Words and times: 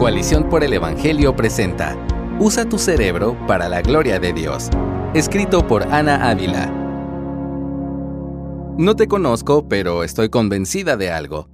Coalición 0.00 0.48
por 0.48 0.64
el 0.64 0.72
Evangelio 0.72 1.36
presenta 1.36 1.94
Usa 2.38 2.66
tu 2.66 2.78
cerebro 2.78 3.36
para 3.46 3.68
la 3.68 3.82
gloria 3.82 4.18
de 4.18 4.32
Dios. 4.32 4.70
Escrito 5.12 5.66
por 5.66 5.82
Ana 5.92 6.30
Ávila. 6.30 6.68
No 8.78 8.96
te 8.96 9.08
conozco, 9.08 9.68
pero 9.68 10.02
estoy 10.02 10.30
convencida 10.30 10.96
de 10.96 11.10
algo. 11.10 11.50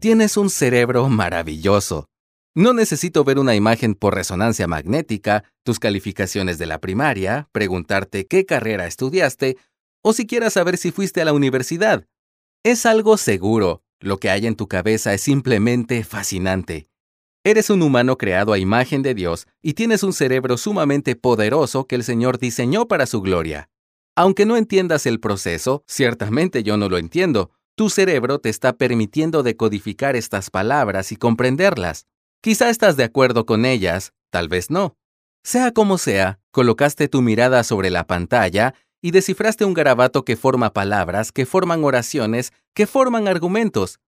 Tienes 0.00 0.36
un 0.36 0.50
cerebro 0.50 1.08
maravilloso. 1.08 2.06
No 2.56 2.72
necesito 2.72 3.22
ver 3.22 3.38
una 3.38 3.54
imagen 3.54 3.94
por 3.94 4.16
resonancia 4.16 4.66
magnética, 4.66 5.44
tus 5.62 5.78
calificaciones 5.78 6.58
de 6.58 6.66
la 6.66 6.80
primaria, 6.80 7.48
preguntarte 7.52 8.26
qué 8.26 8.44
carrera 8.44 8.88
estudiaste 8.88 9.56
o 10.02 10.12
siquiera 10.12 10.50
saber 10.50 10.78
si 10.78 10.90
fuiste 10.90 11.22
a 11.22 11.26
la 11.26 11.32
universidad. 11.32 12.08
Es 12.64 12.86
algo 12.86 13.18
seguro. 13.18 13.84
Lo 14.00 14.18
que 14.18 14.30
hay 14.30 14.48
en 14.48 14.56
tu 14.56 14.66
cabeza 14.66 15.14
es 15.14 15.20
simplemente 15.20 16.02
fascinante. 16.02 16.88
Eres 17.46 17.68
un 17.68 17.82
humano 17.82 18.16
creado 18.16 18.54
a 18.54 18.58
imagen 18.58 19.02
de 19.02 19.12
Dios 19.12 19.46
y 19.60 19.74
tienes 19.74 20.02
un 20.02 20.14
cerebro 20.14 20.56
sumamente 20.56 21.14
poderoso 21.14 21.86
que 21.86 21.94
el 21.94 22.02
Señor 22.02 22.38
diseñó 22.38 22.88
para 22.88 23.04
su 23.04 23.20
gloria. 23.20 23.68
Aunque 24.16 24.46
no 24.46 24.56
entiendas 24.56 25.04
el 25.04 25.20
proceso, 25.20 25.84
ciertamente 25.86 26.62
yo 26.62 26.78
no 26.78 26.88
lo 26.88 26.96
entiendo, 26.96 27.50
tu 27.74 27.90
cerebro 27.90 28.38
te 28.38 28.48
está 28.48 28.78
permitiendo 28.78 29.42
decodificar 29.42 30.16
estas 30.16 30.48
palabras 30.48 31.12
y 31.12 31.16
comprenderlas. 31.16 32.06
Quizá 32.40 32.70
estás 32.70 32.96
de 32.96 33.04
acuerdo 33.04 33.44
con 33.44 33.66
ellas, 33.66 34.14
tal 34.30 34.48
vez 34.48 34.70
no. 34.70 34.96
Sea 35.42 35.72
como 35.72 35.98
sea, 35.98 36.40
colocaste 36.50 37.08
tu 37.08 37.20
mirada 37.20 37.62
sobre 37.62 37.90
la 37.90 38.06
pantalla 38.06 38.74
y 39.02 39.10
descifraste 39.10 39.66
un 39.66 39.74
garabato 39.74 40.24
que 40.24 40.36
forma 40.36 40.72
palabras, 40.72 41.30
que 41.30 41.44
forman 41.44 41.84
oraciones, 41.84 42.54
que 42.72 42.86
forman 42.86 43.28
argumentos. 43.28 44.00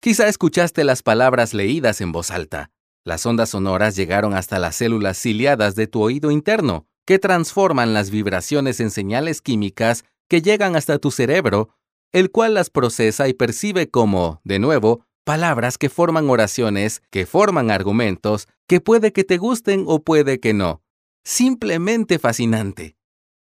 Quizá 0.00 0.28
escuchaste 0.28 0.84
las 0.84 1.02
palabras 1.02 1.54
leídas 1.54 2.02
en 2.02 2.12
voz 2.12 2.30
alta. 2.30 2.70
Las 3.04 3.26
ondas 3.26 3.50
sonoras 3.50 3.96
llegaron 3.96 4.34
hasta 4.34 4.58
las 4.58 4.76
células 4.76 5.18
ciliadas 5.18 5.74
de 5.74 5.88
tu 5.88 6.02
oído 6.02 6.30
interno, 6.30 6.86
que 7.04 7.18
transforman 7.18 7.94
las 7.94 8.10
vibraciones 8.10 8.78
en 8.78 8.90
señales 8.90 9.42
químicas 9.42 10.04
que 10.28 10.40
llegan 10.40 10.76
hasta 10.76 10.98
tu 10.98 11.10
cerebro, 11.10 11.70
el 12.12 12.30
cual 12.30 12.54
las 12.54 12.70
procesa 12.70 13.28
y 13.28 13.34
percibe 13.34 13.90
como, 13.90 14.40
de 14.44 14.58
nuevo, 14.58 15.04
palabras 15.24 15.78
que 15.78 15.88
forman 15.88 16.30
oraciones, 16.30 17.02
que 17.10 17.26
forman 17.26 17.70
argumentos, 17.70 18.48
que 18.68 18.80
puede 18.80 19.12
que 19.12 19.24
te 19.24 19.38
gusten 19.38 19.84
o 19.86 20.02
puede 20.02 20.38
que 20.38 20.54
no. 20.54 20.82
Simplemente 21.24 22.18
fascinante. 22.18 22.96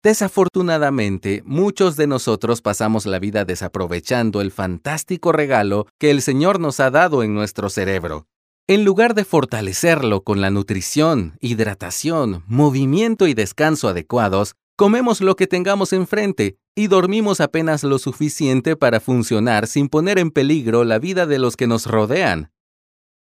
Desafortunadamente, 0.03 1.43
muchos 1.45 1.97
de 1.97 2.07
nosotros 2.07 2.61
pasamos 2.61 3.07
la 3.07 3.21
vida 3.21 3.45
desaprovechando 3.45 4.41
el 4.41 4.51
fantástico 4.51 5.31
regalo 5.31 5.87
que 5.99 6.11
el 6.11 6.23
Señor 6.23 6.59
nos 6.59 6.81
ha 6.81 6.91
dado 6.91 7.23
en 7.23 7.35
nuestro 7.35 7.71
cerebro. 7.71 8.27
En 8.69 8.85
lugar 8.85 9.15
de 9.15 9.25
fortalecerlo 9.25 10.23
con 10.23 10.41
la 10.41 10.51
nutrición, 10.51 11.37
hidratación, 11.41 12.45
movimiento 12.47 13.27
y 13.27 13.35
descanso 13.35 13.89
adecuados, 13.89 14.55
comemos 14.77 15.21
lo 15.21 15.35
que 15.35 15.49
tengamos 15.49 15.93
enfrente 15.93 16.57
y 16.77 16.87
dormimos 16.87 17.41
apenas 17.41 17.83
lo 17.83 17.99
suficiente 17.99 18.77
para 18.77 19.01
funcionar 19.01 19.67
sin 19.67 19.89
poner 19.89 20.21
en 20.21 20.31
peligro 20.31 20.85
la 20.85 21.01
vida 21.01 21.27
de 21.27 21.41
los 21.41 21.57
que 21.57 21.67
nos 21.67 21.87
rodean. 21.87 22.53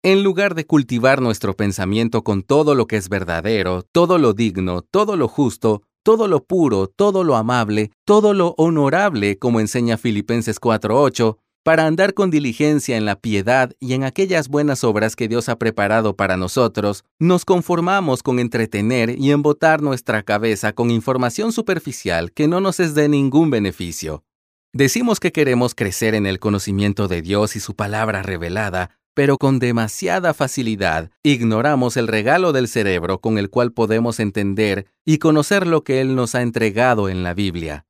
En 0.04 0.22
lugar 0.22 0.54
de 0.54 0.64
cultivar 0.64 1.20
nuestro 1.20 1.54
pensamiento 1.54 2.22
con 2.22 2.44
todo 2.44 2.76
lo 2.76 2.86
que 2.86 2.96
es 2.96 3.08
verdadero, 3.08 3.82
todo 3.82 4.18
lo 4.18 4.34
digno, 4.34 4.82
todo 4.82 5.16
lo 5.16 5.26
justo, 5.26 5.82
todo 6.04 6.28
lo 6.28 6.44
puro, 6.44 6.86
todo 6.86 7.24
lo 7.24 7.34
amable, 7.34 7.90
todo 8.04 8.32
lo 8.32 8.54
honorable, 8.58 9.38
como 9.38 9.58
enseña 9.58 9.96
Filipenses 9.98 10.60
4.8, 10.60 11.36
para 11.62 11.86
andar 11.86 12.14
con 12.14 12.30
diligencia 12.30 12.96
en 12.96 13.04
la 13.04 13.16
piedad 13.16 13.72
y 13.78 13.94
en 13.94 14.04
aquellas 14.04 14.48
buenas 14.48 14.82
obras 14.82 15.14
que 15.14 15.28
Dios 15.28 15.48
ha 15.48 15.58
preparado 15.58 16.16
para 16.16 16.36
nosotros, 16.36 17.04
nos 17.18 17.44
conformamos 17.44 18.22
con 18.22 18.38
entretener 18.38 19.18
y 19.18 19.30
embotar 19.30 19.80
nuestra 19.80 20.22
cabeza 20.22 20.72
con 20.72 20.90
información 20.90 21.52
superficial 21.52 22.32
que 22.32 22.48
no 22.48 22.60
nos 22.60 22.80
es 22.80 22.94
de 22.94 23.08
ningún 23.08 23.50
beneficio. 23.50 24.24
Decimos 24.72 25.20
que 25.20 25.32
queremos 25.32 25.74
crecer 25.74 26.14
en 26.14 26.26
el 26.26 26.40
conocimiento 26.40 27.06
de 27.06 27.22
Dios 27.22 27.56
y 27.56 27.60
su 27.60 27.76
palabra 27.76 28.22
revelada, 28.22 28.98
pero 29.14 29.36
con 29.36 29.58
demasiada 29.58 30.32
facilidad 30.34 31.10
ignoramos 31.22 31.96
el 31.96 32.08
regalo 32.08 32.52
del 32.52 32.66
cerebro 32.66 33.20
con 33.20 33.38
el 33.38 33.50
cual 33.50 33.72
podemos 33.72 34.18
entender 34.18 34.86
y 35.04 35.18
conocer 35.18 35.66
lo 35.66 35.84
que 35.84 36.00
Él 36.00 36.14
nos 36.14 36.34
ha 36.34 36.42
entregado 36.42 37.08
en 37.08 37.22
la 37.22 37.34
Biblia. 37.34 37.86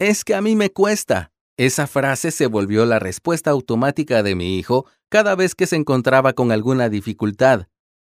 Es 0.00 0.24
que 0.24 0.34
a 0.34 0.42
mí 0.42 0.56
me 0.56 0.70
cuesta, 0.70 1.29
esa 1.66 1.86
frase 1.86 2.30
se 2.30 2.46
volvió 2.46 2.86
la 2.86 2.98
respuesta 2.98 3.50
automática 3.50 4.22
de 4.22 4.34
mi 4.34 4.58
hijo 4.58 4.86
cada 5.10 5.34
vez 5.34 5.54
que 5.54 5.66
se 5.66 5.76
encontraba 5.76 6.32
con 6.32 6.52
alguna 6.52 6.88
dificultad. 6.88 7.66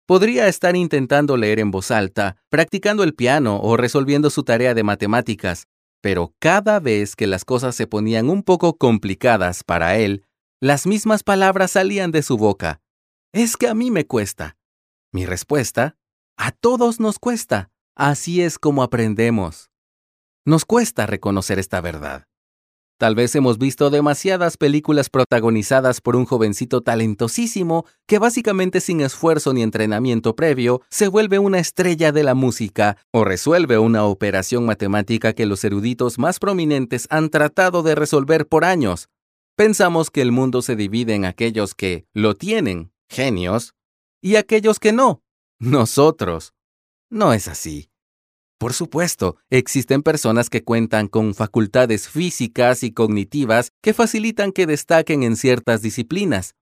Podría 0.06 0.46
estar 0.46 0.76
intentando 0.76 1.36
leer 1.36 1.58
en 1.58 1.72
voz 1.72 1.90
alta, 1.90 2.36
practicando 2.50 3.02
el 3.02 3.14
piano 3.14 3.58
o 3.60 3.76
resolviendo 3.76 4.30
su 4.30 4.44
tarea 4.44 4.74
de 4.74 4.84
matemáticas, 4.84 5.66
pero 6.00 6.32
cada 6.38 6.78
vez 6.78 7.16
que 7.16 7.26
las 7.26 7.44
cosas 7.44 7.74
se 7.74 7.88
ponían 7.88 8.30
un 8.30 8.44
poco 8.44 8.78
complicadas 8.78 9.64
para 9.64 9.96
él, 9.96 10.24
las 10.60 10.86
mismas 10.86 11.24
palabras 11.24 11.72
salían 11.72 12.12
de 12.12 12.22
su 12.22 12.36
boca. 12.36 12.80
Es 13.32 13.56
que 13.56 13.66
a 13.66 13.74
mí 13.74 13.90
me 13.90 14.06
cuesta. 14.06 14.56
Mi 15.10 15.26
respuesta, 15.26 15.96
a 16.36 16.52
todos 16.52 17.00
nos 17.00 17.18
cuesta. 17.18 17.72
Así 17.96 18.40
es 18.40 18.60
como 18.60 18.84
aprendemos. 18.84 19.72
Nos 20.44 20.64
cuesta 20.64 21.06
reconocer 21.06 21.58
esta 21.58 21.80
verdad. 21.80 22.28
Tal 23.02 23.16
vez 23.16 23.34
hemos 23.34 23.58
visto 23.58 23.90
demasiadas 23.90 24.56
películas 24.56 25.10
protagonizadas 25.10 26.00
por 26.00 26.14
un 26.14 26.24
jovencito 26.24 26.82
talentosísimo 26.82 27.84
que 28.06 28.20
básicamente 28.20 28.80
sin 28.80 29.00
esfuerzo 29.00 29.52
ni 29.52 29.64
entrenamiento 29.64 30.36
previo 30.36 30.82
se 30.88 31.08
vuelve 31.08 31.40
una 31.40 31.58
estrella 31.58 32.12
de 32.12 32.22
la 32.22 32.36
música 32.36 32.96
o 33.10 33.24
resuelve 33.24 33.76
una 33.76 34.04
operación 34.04 34.66
matemática 34.66 35.32
que 35.32 35.46
los 35.46 35.64
eruditos 35.64 36.20
más 36.20 36.38
prominentes 36.38 37.08
han 37.10 37.28
tratado 37.30 37.82
de 37.82 37.96
resolver 37.96 38.46
por 38.46 38.64
años. 38.64 39.08
Pensamos 39.56 40.12
que 40.12 40.22
el 40.22 40.30
mundo 40.30 40.62
se 40.62 40.76
divide 40.76 41.16
en 41.16 41.24
aquellos 41.24 41.74
que 41.74 42.06
lo 42.14 42.36
tienen, 42.36 42.92
genios, 43.10 43.74
y 44.20 44.36
aquellos 44.36 44.78
que 44.78 44.92
no, 44.92 45.24
nosotros. 45.58 46.54
No 47.10 47.32
es 47.32 47.48
así. 47.48 47.91
Por 48.62 48.74
supuesto, 48.74 49.38
existen 49.50 50.04
personas 50.04 50.48
que 50.48 50.62
cuentan 50.62 51.08
con 51.08 51.34
facultades 51.34 52.08
físicas 52.08 52.84
y 52.84 52.92
cognitivas 52.92 53.72
que 53.82 53.92
facilitan 53.92 54.52
que 54.52 54.66
destaquen 54.68 55.24
en 55.24 55.34
ciertas 55.34 55.82
disciplinas. 55.82 56.54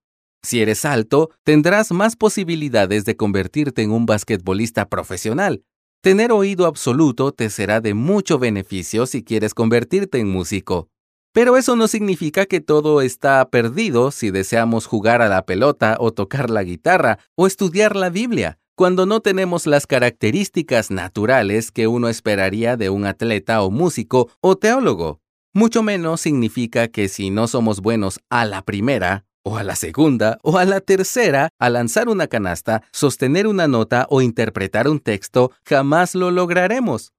Si 0.43 0.63
eres 0.63 0.87
alto, 0.87 1.29
tendrás 1.45 1.93
más 1.93 2.17
posibilidades 2.17 3.05
de 3.05 3.17
convertirte 3.17 3.83
en 3.83 3.91
un 3.91 4.07
basquetbolista 4.07 4.89
profesional. 4.89 5.63
Tener 6.01 6.33
oído 6.33 6.65
absoluto 6.65 7.33
te 7.33 7.51
será 7.51 7.83
de 7.83 7.93
mucho 7.93 8.39
beneficio 8.39 9.05
si 9.05 9.23
quieres 9.23 9.53
convertirte 9.53 10.21
en 10.21 10.31
músico. 10.31 10.89
Pero 11.35 11.59
eso 11.59 11.77
no 11.77 11.87
significa 11.87 12.47
que 12.47 12.63
todo 12.63 13.03
está 13.03 13.47
perdido 13.51 14.11
si 14.11 14.31
deseamos 14.31 14.87
jugar 14.87 15.21
a 15.21 15.29
la 15.29 15.45
pelota 15.45 15.99
o 16.01 16.13
tocar 16.13 16.49
la 16.49 16.63
guitarra 16.63 17.19
o 17.37 17.47
estudiar 17.47 17.95
la 17.95 18.09
Biblia 18.09 18.60
cuando 18.81 19.05
no 19.05 19.21
tenemos 19.21 19.67
las 19.67 19.87
características 19.87 20.91
naturales 20.91 21.71
que 21.71 21.87
uno 21.87 22.09
esperaría 22.09 22.79
de 22.79 22.89
un 22.89 23.05
atleta 23.05 23.61
o 23.61 23.71
músico 23.71 24.31
o 24.41 24.57
teólogo. 24.57 25.21
Mucho 25.53 25.83
menos 25.83 26.23
significa 26.23 26.89
que 26.89 27.09
si 27.09 27.29
no 27.29 27.47
somos 27.47 27.83
buenos 27.83 28.21
a 28.31 28.47
la 28.47 28.63
primera, 28.63 29.27
o 29.43 29.59
a 29.59 29.65
la 29.65 29.77
segunda, 29.77 30.39
o 30.43 30.57
a 30.57 30.65
la 30.65 30.81
tercera, 30.81 31.51
a 31.59 31.69
lanzar 31.69 32.09
una 32.09 32.27
canasta, 32.27 32.83
sostener 32.91 33.47
una 33.47 33.69
nota 33.69 34.07
o 34.09 34.23
interpretar 34.23 34.89
un 34.89 34.99
texto, 34.99 35.53
jamás 35.67 36.15
lo 36.15 36.31
lograremos. 36.31 37.13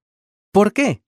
¿Por 0.52 0.74
qué? 0.74 1.04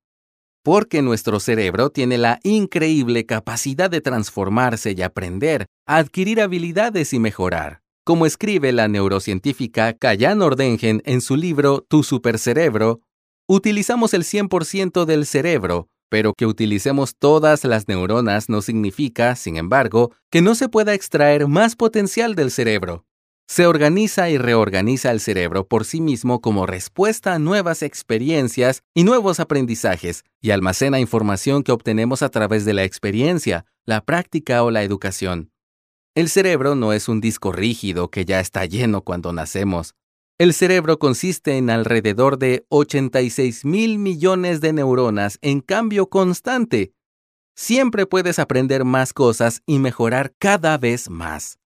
Porque 0.64 1.02
nuestro 1.02 1.40
cerebro 1.40 1.90
tiene 1.90 2.20
la 2.20 2.40
increíble 2.44 3.26
capacidad 3.26 3.90
de 3.90 4.02
transformarse 4.02 4.94
y 4.96 5.02
aprender, 5.02 5.66
adquirir 5.88 6.40
habilidades 6.42 7.12
y 7.12 7.18
mejorar. 7.18 7.83
Como 8.06 8.26
escribe 8.26 8.74
la 8.74 8.90
neurocientífica 8.90 9.94
Kayan 9.94 10.42
Ordengen 10.42 11.02
en 11.06 11.22
su 11.22 11.38
libro 11.38 11.86
Tu 11.88 12.04
supercerebro, 12.04 13.00
utilizamos 13.48 14.14
el 14.14 14.26
100% 14.26 15.06
del 15.06 15.26
cerebro, 15.26 15.88
pero 16.10 16.34
que 16.34 16.46
utilicemos 16.46 17.16
todas 17.18 17.64
las 17.64 17.88
neuronas 17.88 18.50
no 18.50 18.62
significa, 18.62 19.38
sin 19.38 19.56
embargo, 19.56 20.12
que 20.30 20.42
no 20.42 20.54
se 20.54 20.68
pueda 20.68 20.94
extraer 20.94 21.48
más 21.48 21.78
potencial 21.78 22.36
del 22.36 22.52
cerebro. 22.52 23.06
Se 23.48 23.68
organiza 23.68 24.30
y 24.30 24.38
reorganiza 24.38 25.10
el 25.10 25.22
cerebro 25.22 25.66
por 25.70 25.86
sí 25.86 26.02
mismo 26.02 26.42
como 26.42 26.66
respuesta 26.66 27.34
a 27.34 27.40
nuevas 27.40 27.82
experiencias 27.84 28.82
y 28.94 29.06
nuevos 29.06 29.40
aprendizajes, 29.40 30.26
y 30.42 30.52
almacena 30.52 31.00
información 31.00 31.64
que 31.64 31.72
obtenemos 31.72 32.22
a 32.22 32.28
través 32.28 32.66
de 32.66 32.74
la 32.74 32.84
experiencia, 32.84 33.66
la 33.86 34.02
práctica 34.02 34.62
o 34.64 34.72
la 34.72 34.84
educación. 34.84 35.53
El 36.16 36.30
cerebro 36.30 36.76
no 36.76 36.94
es 36.94 37.10
un 37.10 37.22
disco 37.22 37.52
rígido 37.52 38.12
que 38.12 38.24
ya 38.24 38.40
está 38.40 38.66
lleno 38.66 39.02
cuando 39.02 39.34
nacemos. 39.34 39.96
El 40.38 40.54
cerebro 40.54 41.00
consiste 41.00 41.58
en 41.58 41.72
alrededor 41.72 42.38
de 42.38 42.68
86 42.70 43.66
mil 43.66 43.98
millones 43.98 44.62
de 44.62 44.74
neuronas 44.74 45.40
en 45.42 45.62
cambio 45.62 46.10
constante. 46.10 46.94
Siempre 47.56 48.06
puedes 48.06 48.38
aprender 48.38 48.86
más 48.86 49.12
cosas 49.12 49.64
y 49.66 49.80
mejorar 49.80 50.36
cada 50.38 50.78
vez 50.78 51.10
más. 51.10 51.58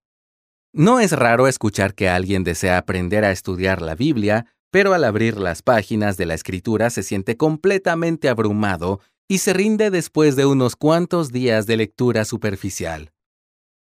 No 0.72 0.98
es 0.98 1.12
raro 1.12 1.46
escuchar 1.46 1.94
que 1.94 2.08
alguien 2.08 2.42
desea 2.42 2.78
aprender 2.78 3.24
a 3.24 3.32
estudiar 3.32 3.82
la 3.82 3.94
Biblia, 3.94 4.46
pero 4.70 4.94
al 4.94 5.04
abrir 5.04 5.36
las 5.36 5.60
páginas 5.60 6.16
de 6.16 6.24
la 6.24 6.34
escritura 6.34 6.88
se 6.88 7.02
siente 7.02 7.36
completamente 7.36 8.30
abrumado 8.30 9.00
y 9.28 9.38
se 9.38 9.52
rinde 9.52 9.90
después 9.90 10.36
de 10.36 10.46
unos 10.46 10.74
cuantos 10.74 11.32
días 11.32 11.66
de 11.66 11.76
lectura 11.76 12.24
superficial. 12.24 13.12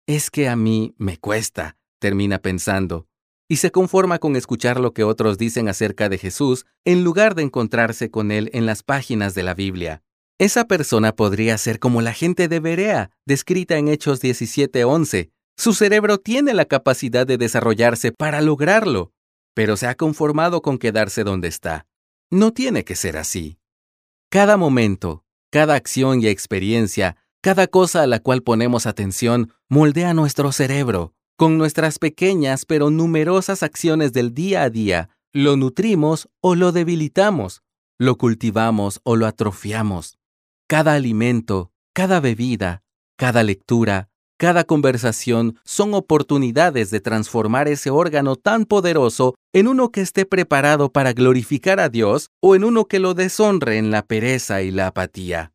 Es 0.07 0.29
que 0.29 0.47
a 0.47 0.55
mí 0.55 0.93
me 0.97 1.17
cuesta, 1.17 1.77
termina 1.99 2.37
pensando, 2.37 3.07
y 3.49 3.57
se 3.57 3.71
conforma 3.71 4.19
con 4.19 4.35
escuchar 4.35 4.79
lo 4.79 4.93
que 4.93 5.03
otros 5.03 5.39
dicen 5.39 5.67
acerca 5.67 6.09
de 6.09 6.19
Jesús 6.19 6.67
en 6.83 7.03
lugar 7.03 7.33
de 7.33 7.41
encontrarse 7.41 8.11
con 8.11 8.31
él 8.31 8.51
en 8.53 8.67
las 8.67 8.83
páginas 8.83 9.33
de 9.33 9.41
la 9.41 9.55
Biblia. 9.55 10.03
Esa 10.37 10.65
persona 10.65 11.15
podría 11.15 11.57
ser 11.57 11.79
como 11.79 12.01
la 12.01 12.13
gente 12.13 12.47
de 12.47 12.59
Berea, 12.59 13.09
descrita 13.25 13.77
en 13.77 13.87
Hechos 13.87 14.21
17:11. 14.21 15.31
Su 15.57 15.73
cerebro 15.73 16.19
tiene 16.19 16.53
la 16.53 16.65
capacidad 16.65 17.25
de 17.25 17.37
desarrollarse 17.37 18.11
para 18.11 18.41
lograrlo, 18.41 19.11
pero 19.55 19.75
se 19.75 19.87
ha 19.87 19.95
conformado 19.95 20.61
con 20.61 20.77
quedarse 20.77 21.23
donde 21.23 21.47
está. 21.47 21.87
No 22.29 22.51
tiene 22.51 22.83
que 22.83 22.95
ser 22.95 23.17
así. 23.17 23.57
Cada 24.29 24.57
momento, 24.57 25.23
cada 25.51 25.75
acción 25.75 26.21
y 26.21 26.27
experiencia, 26.27 27.15
cada 27.45 27.67
cosa 27.67 28.01
a 28.01 28.07
la 28.07 28.19
cual 28.21 28.41
ponemos 28.41 28.87
atención, 28.87 29.53
moldea 29.69 30.15
nuestro 30.15 30.51
cerebro. 30.51 31.13
Con 31.37 31.59
nuestras 31.59 31.99
pequeñas 31.99 32.65
pero 32.65 32.89
numerosas 32.89 33.61
acciones 33.61 34.13
del 34.13 34.33
día 34.33 34.63
a 34.63 34.71
día, 34.71 35.09
lo 35.31 35.55
nutrimos 35.55 36.27
o 36.41 36.55
lo 36.55 36.71
debilitamos, 36.71 37.61
lo 37.99 38.17
cultivamos 38.17 38.99
o 39.03 39.15
lo 39.15 39.27
atrofiamos. 39.27 40.17
Cada 40.67 40.93
alimento, 40.93 41.71
cada 41.93 42.19
bebida, 42.19 42.81
cada 43.15 43.43
lectura, 43.43 44.09
cada 44.39 44.63
conversación 44.63 45.59
son 45.63 45.93
oportunidades 45.93 46.89
de 46.89 46.99
transformar 46.99 47.67
ese 47.67 47.91
órgano 47.91 48.37
tan 48.37 48.65
poderoso 48.65 49.35
en 49.53 49.67
uno 49.67 49.91
que 49.91 50.01
esté 50.01 50.25
preparado 50.25 50.91
para 50.91 51.13
glorificar 51.13 51.79
a 51.79 51.89
Dios 51.89 52.31
o 52.41 52.55
en 52.55 52.63
uno 52.63 52.85
que 52.85 52.97
lo 52.97 53.13
deshonre 53.13 53.77
en 53.77 53.91
la 53.91 54.01
pereza 54.01 54.63
y 54.63 54.71
la 54.71 54.87
apatía. 54.87 55.53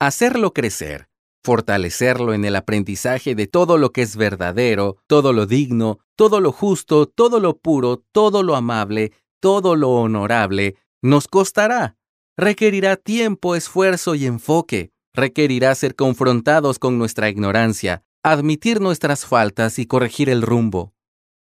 Hacerlo 0.00 0.54
crecer, 0.54 1.08
fortalecerlo 1.46 2.34
en 2.34 2.44
el 2.44 2.56
aprendizaje 2.56 3.36
de 3.36 3.46
todo 3.46 3.78
lo 3.78 3.92
que 3.92 4.02
es 4.02 4.16
verdadero, 4.16 4.96
todo 5.06 5.32
lo 5.32 5.46
digno, 5.46 6.00
todo 6.16 6.40
lo 6.40 6.50
justo, 6.50 7.06
todo 7.06 7.38
lo 7.38 7.58
puro, 7.58 8.02
todo 8.10 8.42
lo 8.42 8.56
amable, 8.56 9.12
todo 9.40 9.76
lo 9.76 9.90
honorable, 9.90 10.74
nos 11.02 11.28
costará, 11.28 11.96
requerirá 12.36 12.96
tiempo, 12.96 13.54
esfuerzo 13.54 14.16
y 14.16 14.26
enfoque. 14.26 14.90
Requerirá 15.14 15.74
ser 15.74 15.94
confrontados 15.94 16.78
con 16.78 16.98
nuestra 16.98 17.30
ignorancia, 17.30 18.02
admitir 18.22 18.80
nuestras 18.80 19.24
faltas 19.24 19.78
y 19.78 19.86
corregir 19.86 20.28
el 20.28 20.42
rumbo. 20.42 20.92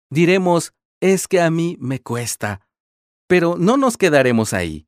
Diremos, 0.09 0.71
es 1.01 1.27
que 1.27 1.41
a 1.41 1.49
mí 1.49 1.77
me 1.79 1.99
cuesta. 1.99 2.61
Pero 3.27 3.57
no 3.57 3.75
nos 3.75 3.97
quedaremos 3.97 4.53
ahí. 4.53 4.87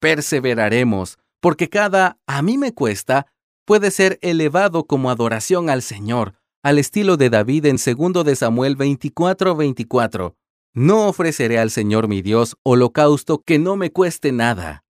Perseveraremos, 0.00 1.18
porque 1.40 1.68
cada 1.68 2.18
a 2.26 2.42
mí 2.42 2.58
me 2.58 2.72
cuesta 2.72 3.26
puede 3.66 3.90
ser 3.90 4.18
elevado 4.22 4.86
como 4.86 5.10
adoración 5.10 5.68
al 5.68 5.82
Señor, 5.82 6.34
al 6.62 6.78
estilo 6.78 7.18
de 7.18 7.28
David 7.28 7.66
en 7.66 7.76
2 7.76 8.24
de 8.24 8.36
Samuel 8.36 8.76
24:24. 8.76 10.34
No 10.72 11.08
ofreceré 11.08 11.58
al 11.58 11.70
Señor 11.70 12.08
mi 12.08 12.22
Dios 12.22 12.56
holocausto 12.62 13.42
que 13.44 13.58
no 13.58 13.76
me 13.76 13.90
cueste 13.90 14.32
nada. 14.32 14.84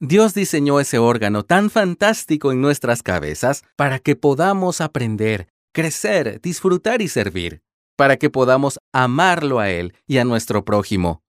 Dios 0.00 0.34
diseñó 0.34 0.78
ese 0.80 0.98
órgano 0.98 1.42
tan 1.42 1.70
fantástico 1.70 2.52
en 2.52 2.60
nuestras 2.60 3.02
cabezas 3.02 3.62
para 3.76 3.98
que 3.98 4.16
podamos 4.16 4.80
aprender, 4.80 5.48
crecer, 5.72 6.40
disfrutar 6.42 7.00
y 7.00 7.08
servir, 7.08 7.62
para 7.96 8.16
que 8.16 8.28
podamos 8.28 8.78
amarlo 8.92 9.58
a 9.58 9.70
Él 9.70 9.94
y 10.06 10.18
a 10.18 10.24
nuestro 10.24 10.64
prójimo. 10.64 11.22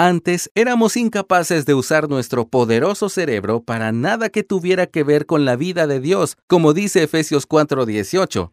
Antes 0.00 0.48
éramos 0.54 0.96
incapaces 0.96 1.66
de 1.66 1.74
usar 1.74 2.08
nuestro 2.08 2.46
poderoso 2.46 3.08
cerebro 3.08 3.64
para 3.64 3.90
nada 3.90 4.28
que 4.28 4.44
tuviera 4.44 4.86
que 4.86 5.02
ver 5.02 5.26
con 5.26 5.44
la 5.44 5.56
vida 5.56 5.88
de 5.88 5.98
Dios, 5.98 6.36
como 6.46 6.72
dice 6.72 7.02
Efesios 7.02 7.48
4:18. 7.48 8.52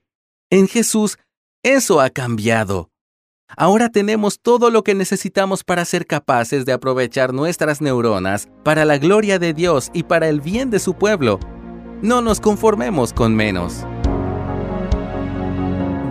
En 0.49 0.67
Jesús, 0.67 1.19
eso 1.61 2.01
ha 2.01 2.09
cambiado. 2.09 2.89
Ahora 3.55 3.89
tenemos 3.89 4.39
todo 4.41 4.71
lo 4.71 4.83
que 4.83 4.95
necesitamos 4.95 5.63
para 5.63 5.85
ser 5.85 6.07
capaces 6.07 6.65
de 6.65 6.73
aprovechar 6.73 7.31
nuestras 7.31 7.79
neuronas 7.79 8.49
para 8.63 8.83
la 8.83 8.97
gloria 8.97 9.37
de 9.37 9.53
Dios 9.53 9.91
y 9.93 10.01
para 10.01 10.27
el 10.29 10.41
bien 10.41 10.71
de 10.71 10.79
su 10.79 10.95
pueblo. 10.95 11.39
No 12.01 12.21
nos 12.21 12.39
conformemos 12.39 13.13
con 13.13 13.35
menos. 13.35 13.85